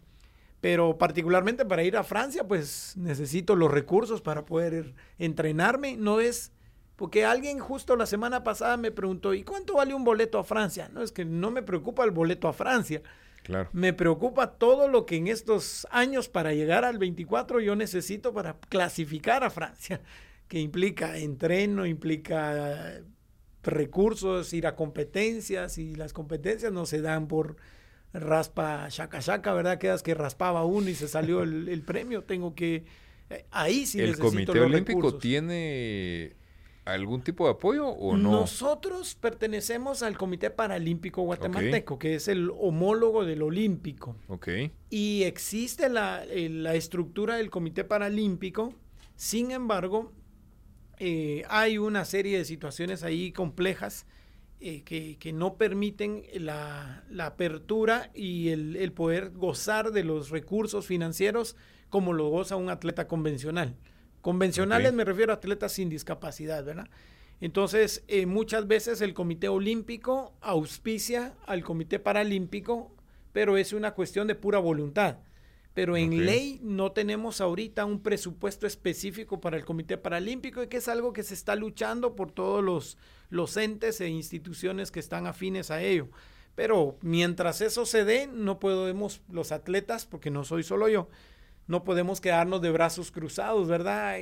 [0.61, 5.97] Pero particularmente para ir a Francia, pues necesito los recursos para poder entrenarme.
[5.97, 6.53] No es
[6.97, 10.91] porque alguien justo la semana pasada me preguntó, ¿y cuánto vale un boleto a Francia?
[10.93, 13.03] No es que no me preocupa el boleto a Francia
[13.73, 18.59] me preocupa todo lo que en estos años para llegar al 24 yo necesito para
[18.69, 20.01] clasificar a Francia,
[20.49, 23.01] que implica entreno, implica
[23.63, 27.57] recursos, ir a competencias y las competencias no se dan por
[28.13, 29.79] raspa chaca chaca, ¿verdad?
[29.79, 32.25] Quedas que raspaba uno y se salió el, premio.
[32.25, 32.85] Tengo que...
[33.31, 36.35] Eh, ahí sí el Comité Olímpico tiene
[36.93, 38.31] algún tipo de apoyo o no?
[38.31, 44.17] Nosotros pertenecemos al Comité Paralímpico Guatemalteco, que es el homólogo del Olímpico.
[44.29, 44.49] Ok.
[44.91, 48.75] Y existe la, la estructura del Comité Paralímpico,
[49.17, 50.13] sin embargo,
[50.99, 54.07] eh, hay una serie de situaciones ahí complejas
[54.61, 60.31] eh, que, que, no permiten la, la apertura y el, el poder gozar de los
[60.31, 61.57] recursos financieros
[61.91, 63.77] como lo goza un atleta convencional.
[64.21, 66.89] Convencionales me refiero a atletas sin discapacidad, ¿verdad?
[67.41, 72.91] Entonces, eh, muchas veces el Comité Olímpico auspicia al Comité Paralímpico,
[73.33, 75.19] pero es una cuestión de pura voluntad.
[75.73, 80.79] Pero en ley no tenemos ahorita un presupuesto específico para el Comité Paralímpico y que
[80.79, 82.99] es algo que se está luchando por todos los,
[83.31, 86.09] los entes e instituciones que están afines a ello.
[86.57, 91.09] Pero mientras eso se dé, no podemos los atletas, porque no soy solo yo,
[91.69, 94.19] no podemos quedarnos de brazos cruzados, ¿verdad?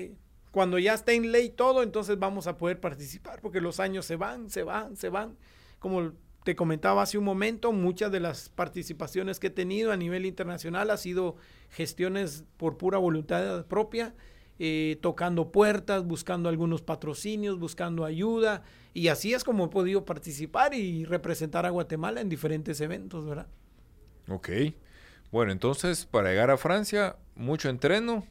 [0.51, 4.17] cuando ya esté en ley todo, entonces vamos a poder participar, porque los años se
[4.17, 5.37] van, se van, se van.
[5.79, 6.13] Como
[6.45, 10.91] te comentaba hace un momento, muchas de las participaciones que he tenido a nivel internacional
[10.91, 11.37] ha sido
[11.69, 14.15] gestiones por pura voluntad propia,
[14.59, 18.63] eh, tocando puertas, buscando algunos patrocinios, buscando ayuda,
[18.95, 23.49] y así es como he podido participar y representar a Guatemala en diferentes eventos, ¿verdad?
[24.29, 24.49] Ok.
[25.31, 28.27] Bueno, entonces para llegar a Francia, mucho entreno,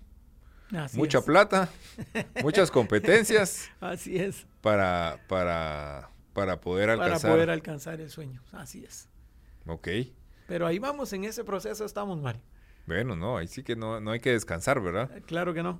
[0.93, 1.69] mucha plata,
[2.43, 3.69] muchas competencias.
[3.79, 4.45] Así es.
[4.61, 7.21] Para, para para poder alcanzar.
[7.21, 9.07] Para poder alcanzar el sueño, así es.
[9.65, 9.87] Ok.
[10.47, 12.41] Pero ahí vamos, en ese proceso estamos, Mario.
[12.85, 15.09] Bueno, no, ahí sí que no, no hay que descansar, ¿verdad?
[15.15, 15.79] Eh, claro que no.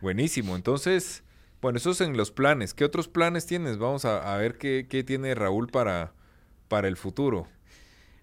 [0.00, 1.24] Buenísimo, entonces,
[1.60, 2.72] bueno, eso es en los planes.
[2.72, 3.78] ¿Qué otros planes tienes?
[3.78, 6.14] Vamos a, ver qué, tiene Raúl para,
[6.68, 7.48] para el futuro.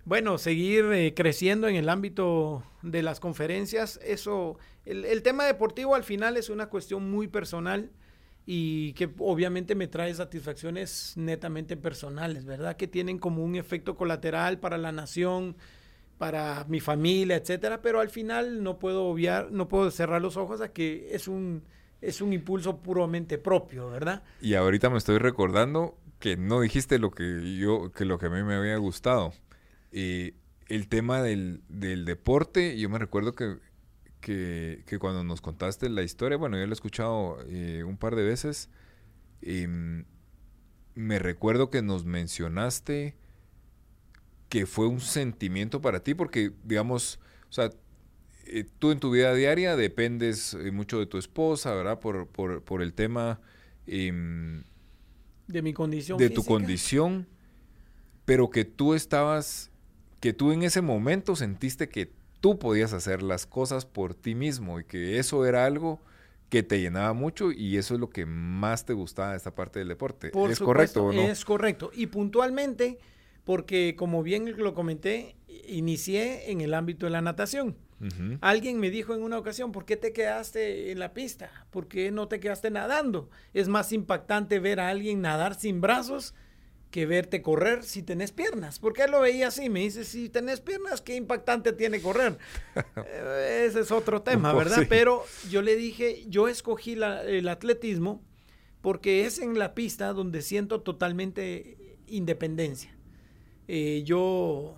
[0.07, 3.99] Bueno, seguir eh, creciendo en el ámbito de las conferencias.
[4.01, 7.91] Eso, el, el tema deportivo al final es una cuestión muy personal
[8.45, 12.77] y que obviamente me trae satisfacciones netamente personales, ¿verdad?
[12.77, 15.57] Que tienen como un efecto colateral para la nación,
[16.17, 20.61] para mi familia, etcétera, pero al final no puedo obviar, no puedo cerrar los ojos
[20.61, 21.63] a que es un
[21.99, 24.23] es un impulso puramente propio, ¿verdad?
[24.39, 28.29] Y ahorita me estoy recordando que no dijiste lo que yo que lo que a
[28.29, 29.33] mí me había gustado.
[29.97, 30.33] Y
[30.67, 33.57] el tema del, del deporte, yo me recuerdo que
[34.19, 38.23] que, cuando nos contaste la historia, bueno, yo la he escuchado eh, un par de
[38.23, 38.69] veces,
[39.41, 40.05] em,
[40.95, 43.15] me recuerdo que nos mencionaste
[44.49, 47.69] que fue un sentimiento para ti, porque, digamos, o sea,
[48.45, 51.99] eh, tú en tu vida diaria dependes eh, mucho de tu esposa, ¿verdad?
[51.99, 53.39] Por, por, por el tema...
[53.85, 54.63] Em,
[55.47, 56.17] de mi condición.
[56.17, 57.27] De tu condición,
[58.25, 59.71] pero que tú estabas,
[60.19, 64.79] que tú en ese momento sentiste que tú podías hacer las cosas por ti mismo
[64.79, 65.99] y que eso era algo
[66.49, 69.79] que te llenaba mucho y eso es lo que más te gustaba de esta parte
[69.79, 70.31] del deporte.
[70.49, 71.21] ¿Es correcto o no?
[71.21, 71.91] Es correcto.
[71.93, 72.99] Y puntualmente,
[73.43, 75.35] porque como bien lo comenté,
[75.67, 77.75] inicié en el ámbito de la natación.
[78.41, 81.49] Alguien me dijo en una ocasión, ¿por qué te quedaste en la pista?
[81.71, 83.31] ¿Por qué no te quedaste nadando?
[83.55, 86.35] Es más impactante ver a alguien nadar sin brazos
[86.91, 88.79] que verte correr si tenés piernas.
[88.79, 92.37] Porque él lo veía así, me dice, si tenés piernas, qué impactante tiene correr.
[93.05, 94.85] Eh, ese es otro tema, pues ¿verdad?
[94.89, 98.21] Pero yo le dije, yo escogí el atletismo
[98.81, 102.95] porque es en la pista donde siento totalmente independencia.
[103.67, 104.75] Eh, yo,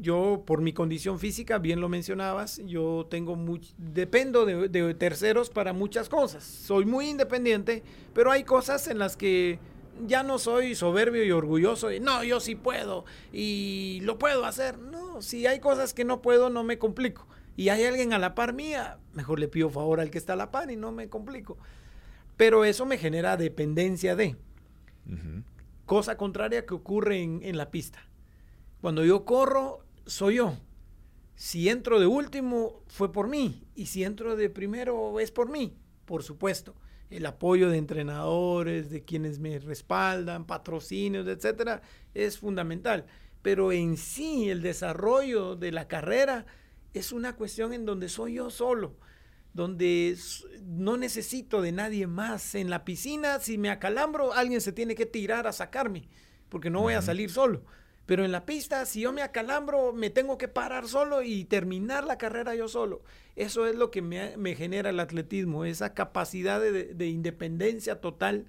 [0.00, 5.50] yo, por mi condición física, bien lo mencionabas, yo tengo mucho, dependo de, de terceros
[5.50, 6.42] para muchas cosas.
[6.42, 7.82] Soy muy independiente,
[8.14, 9.58] pero hay cosas en las que
[10.06, 14.78] ya no soy soberbio y orgulloso y no, yo sí puedo y lo puedo hacer.
[14.78, 17.26] No, si hay cosas que no puedo, no me complico.
[17.56, 20.36] Y hay alguien a la par mía, mejor le pido favor al que está a
[20.36, 21.58] la par y no me complico.
[22.36, 24.36] Pero eso me genera dependencia de.
[25.84, 27.98] Cosa contraria que ocurre en, en la pista.
[28.80, 30.56] Cuando yo corro, soy yo.
[31.34, 33.66] Si entro de último, fue por mí.
[33.74, 35.76] Y si entro de primero, es por mí,
[36.06, 36.74] por supuesto
[37.12, 41.82] el apoyo de entrenadores, de quienes me respaldan, patrocinios, etcétera,
[42.14, 43.06] es fundamental.
[43.42, 46.46] Pero en sí, el desarrollo de la carrera
[46.94, 48.96] es una cuestión en donde soy yo solo,
[49.52, 50.16] donde
[50.62, 52.54] no necesito de nadie más.
[52.54, 56.08] En la piscina, si me acalambro, alguien se tiene que tirar a sacarme,
[56.48, 57.64] porque no voy a salir solo.
[58.06, 62.04] Pero en la pista, si yo me acalambro, me tengo que parar solo y terminar
[62.04, 63.02] la carrera yo solo.
[63.36, 68.46] Eso es lo que me, genera el atletismo, esa capacidad de, independencia total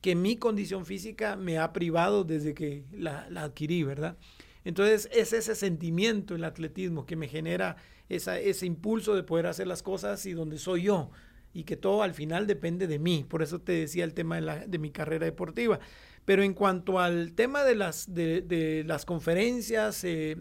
[0.00, 4.16] que mi condición física me ha privado desde que la, adquirí, ¿verdad?
[4.64, 7.76] Entonces es ese sentimiento el atletismo que me genera
[8.08, 11.10] ese impulso de poder hacer las cosas y donde soy yo
[11.56, 13.24] y que todo al final depende de mí.
[13.26, 15.80] Por eso te decía el tema de mi carrera deportiva.
[16.26, 20.36] Pero en cuanto al tema de las, de, las conferencias, eh,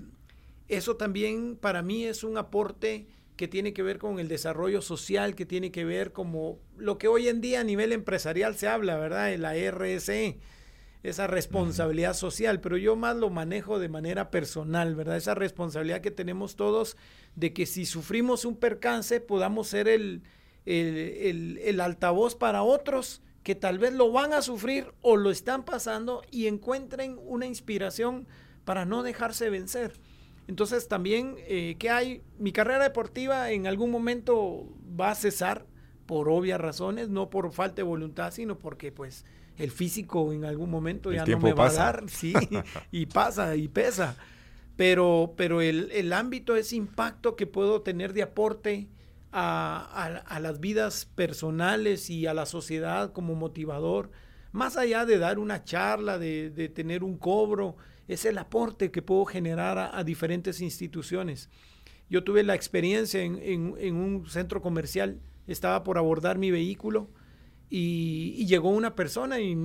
[0.68, 3.06] eso también para mí es un aporte
[3.38, 7.08] que tiene que ver con el desarrollo social, que tiene que ver como lo que
[7.08, 9.32] hoy en día a nivel empresarial se habla, ¿verdad?
[9.32, 10.40] En la RSE,
[11.04, 15.18] esa responsabilidad social, pero yo más lo manejo de manera personal, ¿verdad?
[15.18, 16.98] Esa responsabilidad que tenemos todos
[17.36, 20.24] de que si sufrimos un percance podamos ser el,
[20.66, 25.66] el, el altavoz para otros que tal vez lo van a sufrir o lo están
[25.66, 28.28] pasando y encuentren una inspiración
[28.64, 29.94] para no dejarse vencer.
[30.48, 32.24] Entonces también, eh, ¿qué hay?
[32.40, 34.68] Mi carrera deportiva en algún momento
[35.00, 35.68] va a cesar
[36.08, 39.26] por obvias razones, no por falta de voluntad, sino porque pues
[39.58, 42.34] el físico en algún momento ya no me va a dar, sí,
[42.92, 44.18] y pasa y pesa.
[44.76, 48.88] Pero, pero el, el ámbito, ese impacto que puedo tener de aporte
[49.38, 54.10] a, las vidas personales y a la sociedad como motivador,
[54.54, 57.76] más allá de dar una charla, de, tener un cobro,
[58.08, 61.50] es el aporte que puedo generar a, diferentes instituciones.
[62.10, 67.10] Yo tuve la experiencia en, un centro comercial, estaba por abordar mi vehículo
[67.70, 69.56] y, llegó una persona y,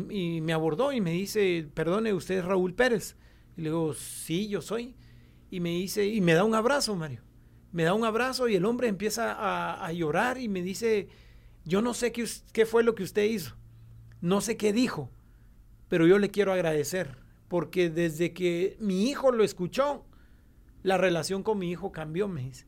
[0.41, 3.17] me abordó y me dice, perdone, usted es Raúl Pérez.
[3.57, 4.97] Y le digo, sí, yo soy.
[5.49, 7.30] Y me dice, y me da un abrazo, Mario
[7.73, 9.37] me da un abrazo y el hombre empieza
[9.85, 11.09] a, llorar y me dice,
[11.65, 13.57] yo no sé qué, fue lo que usted hizo,
[14.21, 15.11] no sé qué dijo,
[15.89, 17.17] pero yo le quiero agradecer,
[17.49, 20.05] porque desde que mi hijo lo escuchó,
[20.83, 22.67] la relación con mi hijo cambió, me dice.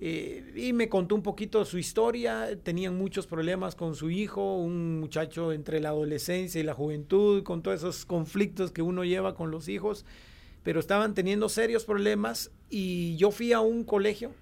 [0.00, 5.00] Eh, y me contó un poquito su historia, tenían muchos problemas con su hijo, un
[5.00, 9.50] muchacho entre la adolescencia y la juventud, con todos esos conflictos que uno lleva con
[9.50, 10.04] los hijos
[10.64, 14.32] pero estaban teniendo serios problemas y yo fui a un colegio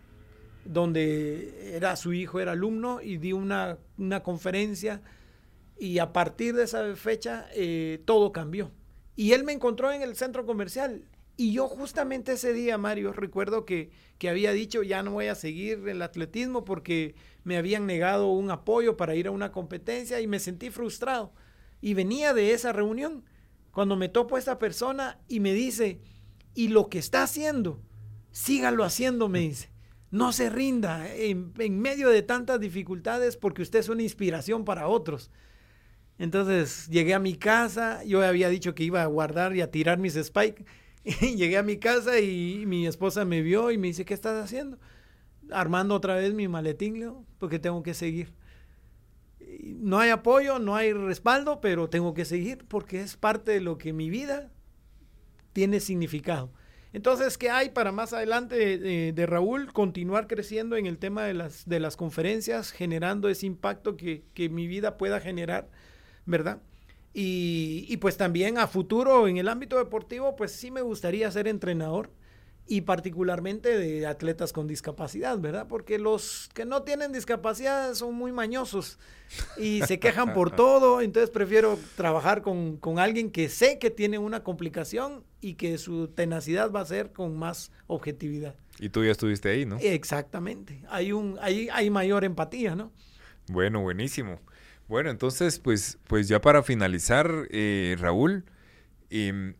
[0.64, 3.76] donde era su hijo, era alumno y di una,
[4.22, 5.02] conferencia
[5.78, 8.70] y a partir de esa fecha eh, todo cambió.
[9.16, 11.04] Y él me encontró en el centro comercial
[11.36, 15.34] y yo justamente ese día, Mario, recuerdo que, que había dicho ya no voy a
[15.34, 17.14] seguir el atletismo porque
[17.44, 21.34] me habían negado un apoyo para ir a una competencia y me sentí frustrado.
[21.82, 23.26] Y venía de esa reunión
[23.72, 26.00] cuando me topo a esta persona y me dice,
[26.54, 27.82] y lo que está haciendo,
[28.32, 29.70] sígalo haciendo, me dice.
[30.10, 35.30] No se rinda en, medio de tantas dificultades porque usted es una inspiración para otros.
[36.18, 39.98] Entonces llegué a mi casa, yo había dicho que iba a guardar y a tirar
[39.98, 40.64] mis spikes.
[41.04, 44.78] llegué a mi casa y mi esposa me vio y me dice, ¿qué estás haciendo?
[45.50, 48.34] Armando otra vez mi maletín, porque tengo que seguir.
[49.40, 53.78] No hay apoyo, no hay respaldo, pero tengo que seguir porque es parte de lo
[53.78, 54.50] que mi vida
[55.54, 56.52] tiene significado.
[56.92, 58.78] Entonces, ¿qué hay para más adelante
[59.12, 59.72] de, Raúl?
[59.72, 64.66] Continuar creciendo en el tema de las, de las conferencias, generando ese impacto que, mi
[64.66, 65.70] vida pueda generar,
[66.26, 66.60] ¿verdad?
[67.14, 71.48] Y, y, pues también a futuro en el ámbito deportivo, pues sí me gustaría ser
[71.48, 72.10] entrenador
[72.66, 75.66] y particularmente de atletas con discapacidad, ¿verdad?
[75.68, 78.98] Porque los que no tienen discapacidad son muy mañosos
[79.58, 84.42] y se quejan por todo, entonces prefiero trabajar con, alguien que sé que tiene una
[84.42, 88.54] complicación y que su tenacidad va a ser con más objetividad.
[88.78, 89.76] Y tú ya estuviste ahí, ¿no?
[89.80, 92.92] Exactamente, hay, un, hay, hay mayor empatía, ¿no?
[93.48, 94.40] Bueno, buenísimo.
[94.88, 98.44] Bueno, entonces, pues, pues ya para finalizar, eh, Raúl,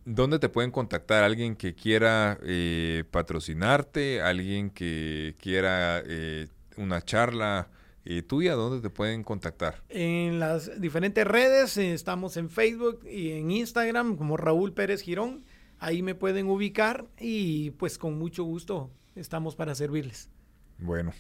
[0.07, 1.25] ¿Dónde te pueden contactar?
[1.25, 4.23] ¿Alguien que quiera eh, patrocinarte?
[4.23, 6.49] ¿Alguien que quiera eh,
[6.79, 7.69] una charla
[8.07, 8.55] eh, tuya?
[8.55, 9.83] ¿Dónde te pueden contactar?
[9.91, 15.45] En las diferentes redes, estamos en Facebook y en Instagram como Raúl Pérez Girón.
[15.79, 20.31] Ahí me pueden ubicar y pues con mucho gusto estamos para servirles.
[20.79, 21.13] Bueno,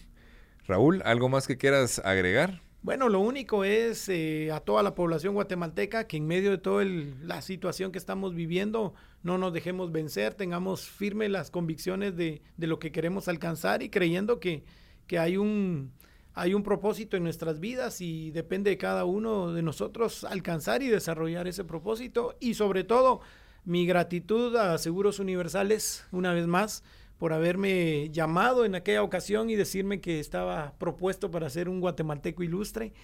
[0.67, 2.63] Raúl, ¿algo más que quieras agregar?
[2.83, 6.85] Bueno, lo único es eh, a toda la población guatemalteca que en medio de toda
[6.85, 12.81] la situación que estamos viviendo no nos dejemos vencer, tengamos firmes las convicciones de, lo
[12.81, 14.65] que queremos alcanzar y creyendo que,
[15.07, 15.93] que hay, un,
[16.35, 20.89] hay un propósito en nuestras vidas y depende de cada uno de nosotros alcanzar y
[20.89, 22.37] desarrollar ese propósito.
[22.41, 23.21] Y sobre todo
[23.65, 26.83] mi gratitud a Seguros Universales una vez más
[27.23, 32.43] por haberme llamado en aquella ocasión y decirme que estaba propuesto para ser un guatemalteco
[32.43, 32.95] ilustre.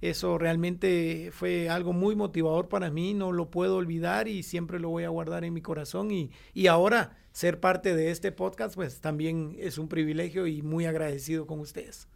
[0.00, 4.90] Eso realmente fue algo muy motivador para mí, no lo puedo olvidar y siempre lo
[4.90, 6.12] voy a guardar en mi corazón.
[6.12, 10.86] Y, y ahora ser parte de este podcast, pues también es un privilegio y muy
[10.86, 12.06] agradecido con ustedes.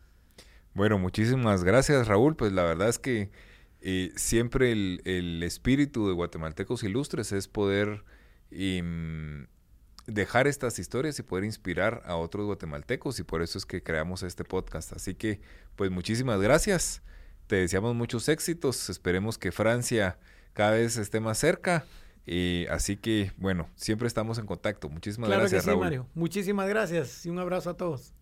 [0.75, 2.37] Bueno, muchísimas gracias Raúl.
[2.37, 3.33] Pues la verdad es que
[3.81, 8.05] eh, siempre el, el, espíritu de Guatemaltecos Ilustres es poder
[8.53, 9.49] em,
[10.09, 14.23] dejar estas historias y poder inspirar a otros guatemaltecos y por eso es que creamos
[14.23, 14.93] este podcast.
[14.95, 15.41] Así que,
[15.77, 17.03] pues muchísimas gracias.
[17.47, 18.91] Te deseamos muchos éxitos.
[18.91, 20.19] Esperemos que Francia
[20.55, 21.85] cada vez esté más cerca.
[22.27, 24.89] Y así que, bueno, siempre estamos en contacto.
[24.89, 26.07] Muchísimas gracias, Mario.
[26.15, 28.13] Muchísimas gracias y un abrazo a todos.